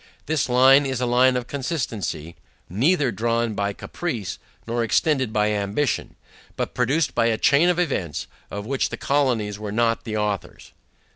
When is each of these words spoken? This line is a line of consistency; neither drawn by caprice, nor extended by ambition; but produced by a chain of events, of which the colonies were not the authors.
This 0.25 0.49
line 0.49 0.87
is 0.87 0.99
a 0.99 1.05
line 1.05 1.37
of 1.37 1.45
consistency; 1.45 2.35
neither 2.67 3.11
drawn 3.11 3.53
by 3.53 3.71
caprice, 3.71 4.39
nor 4.65 4.83
extended 4.83 5.31
by 5.31 5.51
ambition; 5.51 6.15
but 6.55 6.73
produced 6.73 7.13
by 7.13 7.27
a 7.27 7.37
chain 7.37 7.69
of 7.69 7.77
events, 7.77 8.25
of 8.49 8.65
which 8.65 8.89
the 8.89 8.97
colonies 8.97 9.59
were 9.59 9.71
not 9.71 10.03
the 10.03 10.17
authors. 10.17 10.71